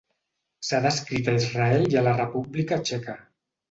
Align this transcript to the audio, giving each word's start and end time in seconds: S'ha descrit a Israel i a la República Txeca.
S'ha 0.69 0.79
descrit 0.85 1.31
a 1.33 1.37
Israel 1.43 1.87
i 1.93 2.03
a 2.03 2.07
la 2.11 2.17
República 2.25 2.85
Txeca. 2.89 3.21